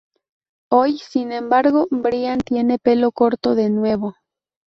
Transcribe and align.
Hoy, 0.71 0.97
sin 0.97 1.31
embargo, 1.31 1.85
Brian 1.91 2.39
tiene 2.39 2.79
pelo 2.79 3.11
corto 3.11 3.53
de 3.53 3.69
nuevo. 3.69 4.15